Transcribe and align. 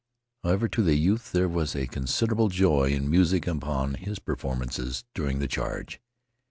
However, 0.43 0.67
to 0.67 0.81
the 0.81 0.95
youth 0.95 1.31
there 1.31 1.47
was 1.47 1.75
a 1.75 1.85
considerable 1.85 2.49
joy 2.49 2.85
in 2.85 3.07
musing 3.07 3.47
upon 3.47 3.93
his 3.93 4.17
performances 4.17 5.03
during 5.13 5.37
the 5.37 5.47
charge. 5.47 6.01